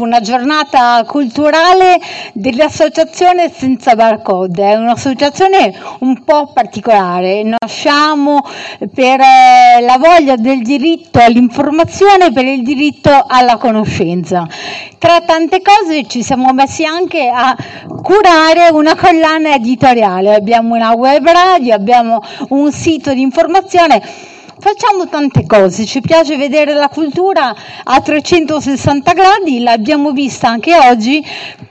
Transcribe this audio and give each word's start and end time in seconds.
una 0.00 0.20
giornata 0.20 1.02
culturale 1.06 1.98
dell'associazione 2.34 3.50
Senza 3.50 3.94
Barcode, 3.94 4.62
è 4.62 4.74
un'associazione 4.74 5.72
un 6.00 6.22
po' 6.24 6.52
particolare, 6.52 7.42
nasciamo 7.42 8.42
per 8.92 9.18
eh, 9.20 9.80
la 9.80 9.96
voglia 9.96 10.36
del 10.36 10.60
diritto 10.60 11.20
all'informazione, 11.20 12.32
per 12.32 12.44
il 12.44 12.62
diritto 12.62 13.24
alla 13.26 13.56
conoscenza. 13.56 14.46
Tra 14.98 15.22
tante 15.22 15.62
cose 15.62 16.06
ci 16.06 16.22
siamo 16.22 16.52
messi 16.52 16.84
anche 16.84 17.30
a 17.34 17.56
curare 18.02 18.68
una 18.72 18.94
collana 18.94 19.54
editoriale, 19.54 20.34
abbiamo 20.34 20.74
una 20.74 20.92
web 20.92 21.26
radio, 21.26 21.74
abbiamo 21.74 22.20
un 22.50 22.70
sito 22.70 23.14
di 23.14 23.22
informazione 23.22 24.02
Facciamo 24.62 25.08
tante 25.08 25.44
cose, 25.44 25.84
ci 25.84 26.00
piace 26.00 26.36
vedere 26.36 26.72
la 26.72 26.88
cultura 26.88 27.52
a 27.82 28.00
360 28.00 29.12
gradi, 29.12 29.58
l'abbiamo 29.60 30.12
vista 30.12 30.50
anche 30.50 30.72
oggi 30.76 31.20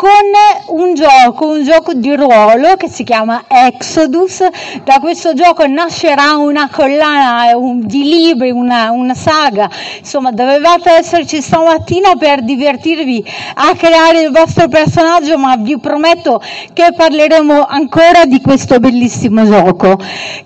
con 0.00 0.78
un 0.78 0.94
gioco, 0.94 1.48
un 1.48 1.62
gioco 1.62 1.92
di 1.92 2.16
ruolo 2.16 2.74
che 2.76 2.88
si 2.88 3.04
chiama 3.04 3.44
Exodus. 3.46 4.42
Da 4.82 4.98
questo 4.98 5.34
gioco 5.34 5.66
nascerà 5.66 6.36
una 6.36 6.70
collana 6.72 7.54
un, 7.54 7.86
di 7.86 8.04
libri, 8.04 8.50
una, 8.50 8.92
una 8.92 9.12
saga. 9.12 9.68
Insomma, 9.98 10.30
dovevate 10.30 10.92
esserci 10.92 11.42
stamattina 11.42 12.14
per 12.16 12.40
divertirvi 12.40 13.22
a 13.56 13.74
creare 13.76 14.22
il 14.22 14.30
vostro 14.30 14.68
personaggio, 14.68 15.36
ma 15.36 15.56
vi 15.58 15.78
prometto 15.78 16.40
che 16.72 16.94
parleremo 16.96 17.66
ancora 17.66 18.24
di 18.24 18.40
questo 18.40 18.80
bellissimo 18.80 19.44
gioco. 19.44 19.98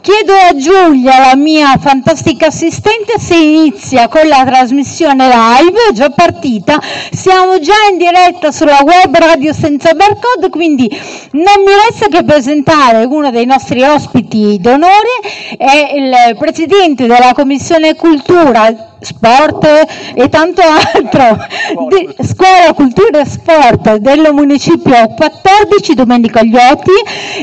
Chiedo 0.00 0.32
a 0.32 0.56
Giulia, 0.56 1.18
la 1.18 1.36
mia 1.36 1.76
fantastica 1.78 2.46
assistente 2.46 3.18
se 3.18 3.36
inizia 3.36 4.08
con 4.08 4.26
la 4.26 4.44
trasmissione 4.46 5.26
live, 5.26 5.78
è 5.90 5.92
già 5.92 6.08
partita, 6.08 6.80
siamo 7.10 7.58
già 7.58 7.74
in 7.90 7.98
diretta 7.98 8.50
sulla 8.50 8.80
web 8.82 9.14
radio 9.14 9.40
senza 9.50 9.94
barcode, 9.94 10.48
quindi 10.50 10.88
non 11.32 11.64
mi 11.64 11.72
resta 11.88 12.06
che 12.08 12.22
presentare 12.22 13.04
uno 13.04 13.30
dei 13.30 13.46
nostri 13.46 13.82
ospiti 13.82 14.58
d'onore, 14.60 15.20
è 15.56 15.92
il 15.96 16.36
presidente 16.38 17.06
della 17.06 17.32
Commissione 17.34 17.96
Cultura 17.96 18.90
sport 19.02 19.66
e 20.14 20.28
tanto 20.28 20.62
altro, 20.62 21.46
di 21.88 22.08
scuola, 22.24 22.72
cultura 22.74 23.20
e 23.20 23.26
sport 23.26 23.96
del 23.96 24.30
municipio 24.32 25.14
14 25.14 25.94
Domenico 25.94 26.38
Agliotti. 26.38 26.90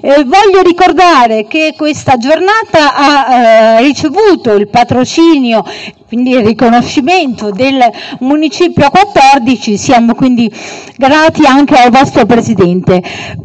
Eh, 0.00 0.24
voglio 0.24 0.62
ricordare 0.62 1.46
che 1.46 1.74
questa 1.76 2.16
giornata 2.16 2.94
ha 2.94 3.34
eh, 3.34 3.82
ricevuto 3.82 4.52
il 4.52 4.68
patrocinio 4.68 5.64
quindi 6.14 6.30
il 6.30 6.44
riconoscimento 6.44 7.50
del 7.50 7.82
Municipio 8.20 8.88
14, 8.88 9.76
siamo 9.76 10.14
quindi 10.14 10.48
grati 10.96 11.44
anche 11.44 11.74
al 11.74 11.90
vostro 11.90 12.24
Presidente. 12.24 13.02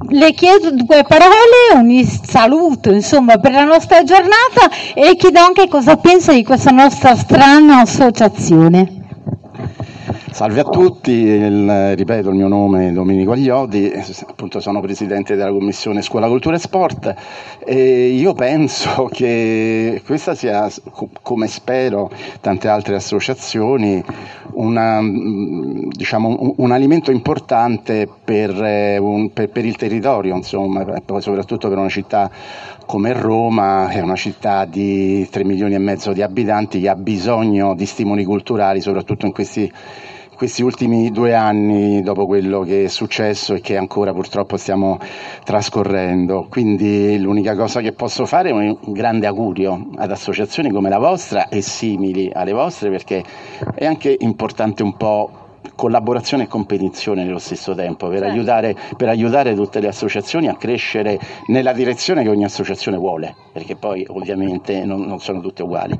Le 0.09 0.33
chiedo 0.33 0.69
due 0.71 1.03
parole, 1.07 1.73
un 1.73 2.05
saluto 2.05 2.91
insomma, 2.91 3.37
per 3.37 3.53
la 3.53 3.63
nostra 3.63 4.03
giornata 4.03 4.69
e 4.93 5.15
chiedo 5.15 5.39
anche 5.39 5.67
cosa 5.67 5.97
pensa 5.97 6.31
di 6.33 6.43
questa 6.43 6.69
nostra 6.69 7.15
strana 7.15 7.85
associazione. 7.99 8.98
Salve 10.31 10.59
a 10.61 10.63
tutti, 10.63 11.11
il, 11.11 11.95
ripeto 11.95 12.29
il 12.29 12.35
mio 12.35 12.47
nome 12.47 12.87
è 12.87 12.91
Domenico 12.91 13.31
Agliodi, 13.31 13.91
appunto 14.27 14.59
sono 14.59 14.79
presidente 14.79 15.35
della 15.35 15.51
commissione 15.51 16.01
Scuola 16.01 16.27
Cultura 16.27 16.55
e 16.55 16.59
Sport 16.59 17.15
e 17.65 18.07
io 18.09 18.33
penso 18.33 19.09
che 19.11 20.01
questa 20.05 20.35
sia, 20.35 20.69
come 21.21 21.47
spero 21.47 22.11
tante 22.41 22.67
altre 22.67 22.95
associazioni, 22.95 24.01
una, 24.53 25.01
diciamo, 25.01 26.53
un, 26.57 26.71
alimento 26.71 27.11
importante 27.11 28.07
per, 28.23 28.51
un, 29.01 29.33
per, 29.33 29.49
per 29.49 29.65
il 29.65 29.75
territorio, 29.75 30.35
insomma, 30.35 30.85
soprattutto 31.19 31.67
per 31.67 31.77
una 31.77 31.89
città 31.89 32.29
come 32.85 33.13
Roma, 33.13 33.87
che 33.91 33.99
è 33.99 34.01
una 34.01 34.15
città 34.15 34.65
di 34.65 35.27
3 35.29 35.43
milioni 35.43 35.73
e 35.73 35.79
mezzo 35.79 36.13
di 36.13 36.21
abitanti 36.21 36.79
che 36.79 36.89
ha 36.89 36.95
bisogno 36.95 37.75
di 37.75 37.85
stimoli 37.85 38.23
culturali, 38.23 38.79
soprattutto 38.79 39.25
in 39.25 39.31
questi 39.31 39.71
questi 40.39 40.63
ultimi 40.63 41.11
due 41.11 41.33
anni 41.33 42.01
dopo 42.01 42.25
quello 42.25 42.61
che 42.61 42.85
è 42.85 42.87
successo 42.87 43.55
e 43.55 43.59
che 43.59 43.75
ancora 43.75 44.13
purtroppo 44.13 44.55
stiamo 44.55 44.97
trascorrendo. 45.43 46.47
Quindi 46.49 47.19
l'unica 47.19 47.57
cosa 47.57 47.81
che 47.81 47.91
posso 47.91 48.25
fare 48.25 48.51
è 48.51 48.53
un 48.53 48.77
grande 48.93 49.27
augurio 49.27 49.89
ad 49.97 50.11
associazioni 50.11 50.71
come 50.71 50.87
la 50.87 50.97
vostra 50.97 51.49
e 51.49 51.59
simili 51.59 52.31
alle 52.33 52.53
vostre 52.53 52.89
perché 52.89 53.21
è 53.75 53.85
anche 53.85 54.15
importante 54.17 54.81
un 54.81 54.95
po' 54.95 55.48
collaborazione 55.79 56.43
e 56.43 56.47
competizione 56.47 57.23
nello 57.23 57.39
stesso 57.39 57.73
tempo 57.73 58.09
per, 58.09 58.19
certo. 58.19 58.33
aiutare, 58.33 58.75
per, 58.97 59.07
aiutare, 59.07 59.55
tutte 59.55 59.79
le 59.79 59.87
associazioni 59.87 60.49
a 60.49 60.55
crescere 60.55 61.17
nella 61.47 61.71
direzione 61.71 62.21
che 62.21 62.27
ogni 62.27 62.43
associazione 62.43 62.97
vuole, 62.97 63.33
perché 63.53 63.77
poi 63.77 64.05
ovviamente 64.09 64.83
non, 64.83 65.03
non 65.03 65.19
sono 65.19 65.39
tutte 65.39 65.63
uguali. 65.63 65.97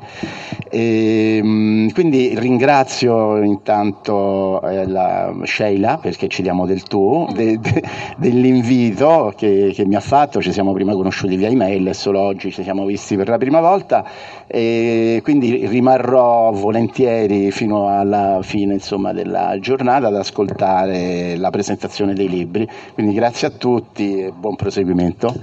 E, 0.70 1.38
ehm, 1.38 1.94
quindi 1.94 2.38
ringrazio 2.38 3.42
intanto 3.42 4.62
eh, 4.64 4.86
la 4.86 5.34
Sheila 5.44 5.98
perché 5.98 6.28
ci 6.28 6.42
diamo 6.42 6.66
del 6.66 6.84
tu, 6.84 7.26
de, 7.34 7.58
de, 7.58 7.82
dell'invito 8.18 9.34
che, 9.38 9.72
che, 9.74 9.86
mi 9.86 9.96
ha 9.96 10.02
fatto, 10.02 10.42
ci 10.42 10.52
siamo 10.52 10.74
prima 10.74 10.92
conosciuti 10.92 11.38
via 11.38 11.48
email 11.48 11.88
e 11.88 11.94
solo 11.94 12.20
oggi 12.20 12.52
ci 12.52 12.64
siamo 12.64 12.84
visti 12.84 13.16
per 13.16 13.30
la 13.30 13.38
prima 13.38 13.62
volta 13.62 14.06
e 14.46 15.22
quindi 15.24 15.66
rimarrò 15.68 16.52
volentieri 16.52 17.50
fino 17.52 17.88
alla 17.88 18.40
fine 18.42 18.74
insomma, 18.74 19.14
della 19.14 19.56
giornata 19.60 19.69
ad 20.08 20.16
ascoltare 20.16 21.36
la 21.36 21.50
presentazione 21.50 22.14
dei 22.14 22.30
libri. 22.30 22.68
Quindi 22.94 23.14
grazie 23.14 23.48
a 23.48 23.52
tutti 23.52 24.24
e 24.24 24.32
buon 24.32 24.56
proseguimento. 24.56 25.34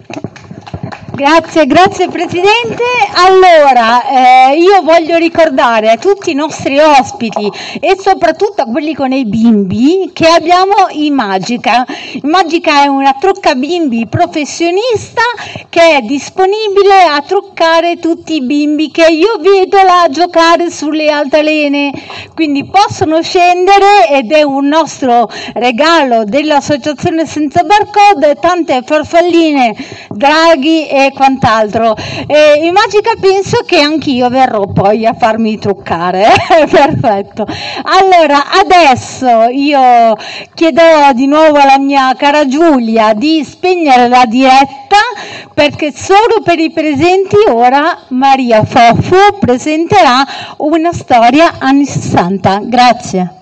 Grazie, 1.16 1.64
grazie 1.64 2.08
Presidente. 2.08 2.82
Allora, 3.14 4.50
eh, 4.50 4.58
io 4.58 4.82
voglio 4.82 5.16
ricordare 5.16 5.90
a 5.90 5.96
tutti 5.96 6.32
i 6.32 6.34
nostri 6.34 6.78
ospiti 6.78 7.50
e 7.80 7.96
soprattutto 7.98 8.60
a 8.60 8.66
quelli 8.66 8.92
con 8.92 9.10
i 9.12 9.24
bimbi 9.24 10.10
che 10.12 10.26
abbiamo 10.28 10.74
i 10.90 11.08
Magica. 11.10 11.86
Magica 12.20 12.82
è 12.82 12.88
una 12.88 13.16
trucca 13.18 13.54
bimbi 13.54 14.06
professionista 14.06 15.22
che 15.70 15.96
è 15.96 16.00
disponibile 16.02 17.04
a 17.10 17.22
truccare 17.22 17.96
tutti 17.96 18.34
i 18.34 18.42
bimbi 18.42 18.90
che 18.90 19.06
io 19.10 19.38
vedo 19.40 19.78
là 19.78 20.08
giocare 20.10 20.70
sulle 20.70 21.08
altalene. 21.08 21.92
Quindi 22.34 22.66
possono 22.66 23.22
scendere 23.22 24.10
ed 24.10 24.30
è 24.32 24.42
un 24.42 24.66
nostro 24.66 25.30
regalo 25.54 26.24
dell'Associazione 26.24 27.24
Senza 27.24 27.62
Barcode, 27.62 28.36
tante 28.38 28.82
farfalline, 28.84 29.74
draghi 30.10 30.86
e 30.86 31.04
quant'altro. 31.12 31.94
E 32.26 32.64
in 32.64 32.72
Magica 32.72 33.12
penso 33.20 33.58
che 33.66 33.80
anch'io 33.80 34.28
verrò 34.28 34.66
poi 34.66 35.06
a 35.06 35.14
farmi 35.14 35.58
truccare. 35.58 36.26
Perfetto. 36.68 37.46
Allora, 37.82 38.44
adesso 38.50 39.48
io 39.50 40.16
chiederò 40.54 41.12
di 41.12 41.26
nuovo 41.26 41.58
alla 41.58 41.78
mia 41.78 42.14
cara 42.16 42.46
Giulia 42.46 43.12
di 43.14 43.44
spegnere 43.44 44.08
la 44.08 44.24
diretta 44.26 44.96
perché 45.54 45.92
solo 45.92 46.42
per 46.42 46.58
i 46.58 46.70
presenti 46.70 47.36
ora 47.48 47.98
Maria 48.08 48.64
Foffo 48.64 49.36
presenterà 49.38 50.24
una 50.58 50.92
storia 50.92 51.54
anni 51.58 51.86
60. 51.86 52.60
Grazie. 52.64 53.35